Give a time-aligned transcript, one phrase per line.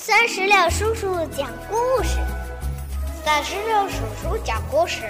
[0.00, 2.20] 三十六叔叔讲故事，
[3.24, 5.02] 三十六叔叔讲故事，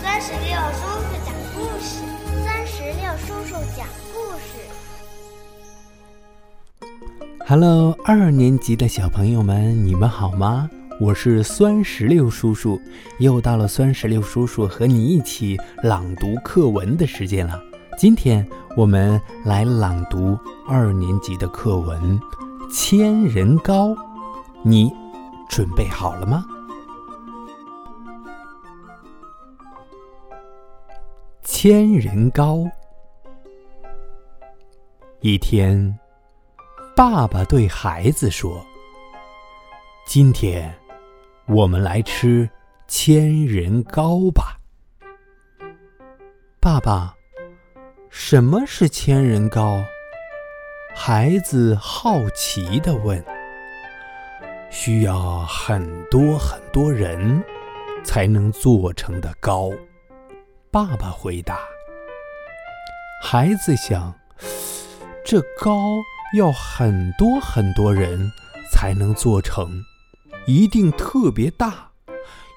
[0.00, 1.98] 三十六叔叔讲故事，
[2.44, 3.84] 三十六叔叔讲
[4.14, 4.60] 故事。
[7.44, 10.70] Hello，二年级的小朋友们，你们好吗？
[11.00, 12.80] 我是酸石榴叔叔，
[13.18, 17.60] 又到了酸石榴叔叔和你一起朗读课文的时间了。
[17.98, 18.46] 今天
[18.76, 20.38] 我们来朗读
[20.68, 22.00] 二年级的课文
[22.70, 23.88] 《千人糕》，
[24.62, 24.92] 你
[25.48, 26.44] 准备好了吗？
[31.42, 32.64] 千人糕。
[35.20, 35.98] 一天，
[36.94, 38.64] 爸爸对孩子说
[40.06, 40.72] ：“今天，
[41.46, 42.48] 我们来吃
[42.86, 44.58] 千人糕吧。”
[46.60, 47.14] 爸爸。
[48.10, 49.82] 什么是千人糕？
[51.00, 53.24] 孩子好奇地问。
[54.68, 55.80] 需要很
[56.10, 57.40] 多很多人
[58.02, 59.70] 才能做成的糕。
[60.72, 61.60] 爸爸回答。
[63.22, 64.12] 孩子想，
[65.24, 65.78] 这糕
[66.36, 68.28] 要很多很多人
[68.72, 69.80] 才能做成，
[70.46, 71.92] 一定特别大，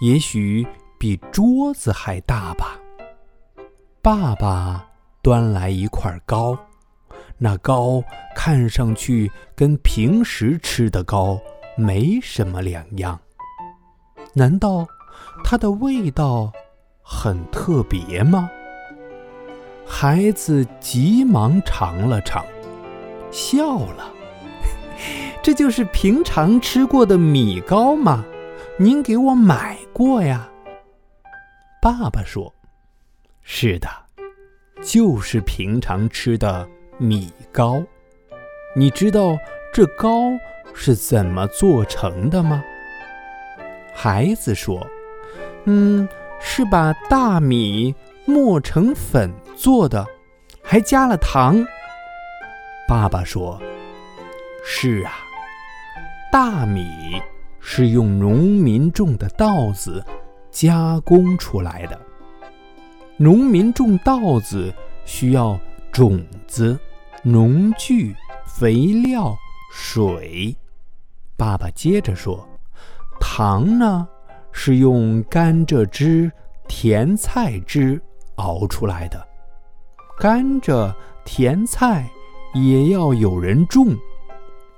[0.00, 0.64] 也许
[0.96, 2.78] 比桌子还大吧。
[4.00, 4.84] 爸爸。
[5.20, 6.56] 端来一块糕，
[7.38, 8.02] 那糕
[8.34, 11.40] 看上去跟平时吃的糕
[11.76, 13.18] 没什么两样。
[14.34, 14.86] 难道
[15.44, 16.52] 它的味道
[17.02, 18.50] 很特别吗？
[19.86, 22.44] 孩子急忙尝了尝，
[23.30, 24.12] 笑了。
[25.42, 28.24] 这就是平常吃过的米糕吗？
[28.78, 30.48] 您给我买过呀？
[31.80, 32.52] 爸爸说
[33.42, 33.88] ：“是的。”
[34.82, 36.68] 就是平常吃的
[36.98, 37.82] 米糕，
[38.74, 39.38] 你知道
[39.72, 40.22] 这糕
[40.74, 42.62] 是怎么做成的吗？
[43.94, 44.84] 孩子说
[45.64, 46.08] ：“嗯，
[46.40, 50.04] 是把大米磨成粉做的，
[50.60, 51.64] 还加了糖。”
[52.88, 53.60] 爸爸说
[54.64, 55.12] ：“是啊，
[56.32, 57.22] 大米
[57.60, 60.04] 是用农民种的稻子
[60.50, 62.00] 加工出来的。”
[63.16, 64.72] 农民种稻子
[65.04, 65.58] 需要
[65.90, 66.78] 种子、
[67.22, 68.14] 农具、
[68.46, 69.36] 肥料、
[69.72, 70.56] 水。
[71.36, 72.46] 爸爸接着说
[73.20, 74.06] ：“糖呢，
[74.52, 76.30] 是用甘蔗汁、
[76.68, 78.00] 甜菜汁
[78.36, 79.26] 熬出来的。
[80.18, 82.08] 甘蔗、甜菜
[82.54, 83.96] 也要有人种。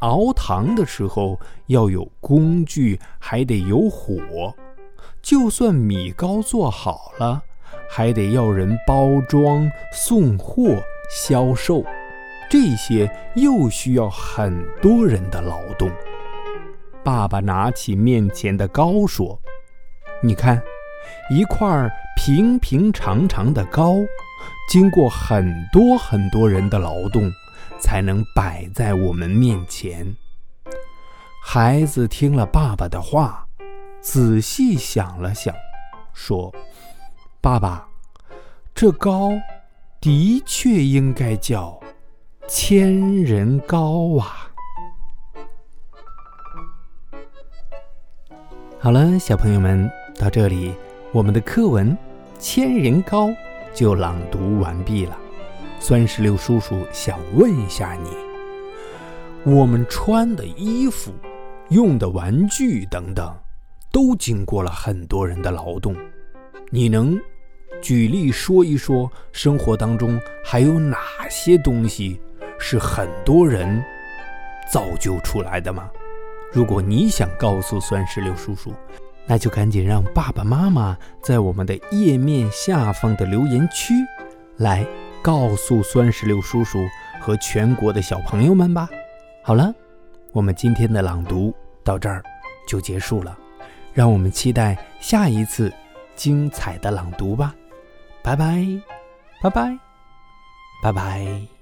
[0.00, 4.54] 熬糖的时候要有工具，还得有火。
[5.22, 7.42] 就算米糕做好了。”
[7.88, 11.84] 还得要人包装、送货、销售，
[12.48, 15.90] 这些又需要很多人的劳动。
[17.04, 19.40] 爸爸拿起面前的糕说
[20.22, 20.62] ：“你看，
[21.30, 23.94] 一块平平常常的糕，
[24.70, 27.30] 经过很多很多人的劳动，
[27.80, 30.16] 才能摆在我们面前。”
[31.44, 33.46] 孩子听了爸爸的话，
[34.00, 35.54] 仔细想了想，
[36.12, 36.52] 说。
[37.40, 37.86] 爸爸，
[38.74, 39.30] 这糕
[40.00, 41.78] 的确应该叫
[42.48, 44.48] 千人糕啊！
[48.78, 50.72] 好了，小朋友们，到这里，
[51.10, 51.90] 我们的课文
[52.38, 53.26] 《千人糕》
[53.74, 55.18] 就朗读完毕了。
[55.80, 58.10] 酸石榴叔叔想问一下你：
[59.52, 61.12] 我们穿的衣服、
[61.70, 63.36] 用的玩具等等，
[63.90, 65.96] 都经过了很多人的劳动，
[66.70, 67.20] 你能？
[67.82, 70.96] 举例说一说，生活当中还有哪
[71.28, 72.18] 些东西
[72.58, 73.82] 是很多人
[74.70, 75.90] 造就出来的吗？
[76.52, 78.72] 如果你想告诉酸石榴叔叔，
[79.26, 83.92] 那就赶紧让爸爸妈妈在我们的页面下方的留言区
[84.56, 84.86] 来
[85.22, 86.86] 告诉酸石榴叔叔
[87.20, 88.88] 和全国的小朋友们吧。
[89.42, 89.74] 好了，
[90.32, 91.54] 我们今天的朗读
[91.84, 92.22] 到这儿
[92.66, 93.36] 就结束了，
[93.92, 95.72] 让我们期待下一次
[96.14, 97.54] 精彩的朗读吧。
[98.22, 98.64] 拜拜，
[99.42, 99.78] 拜拜，
[100.82, 101.55] 拜拜！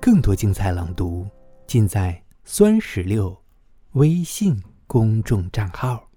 [0.00, 1.28] 更多精彩朗读
[1.66, 3.36] 尽在酸石榴
[3.92, 6.09] 微信公众账号。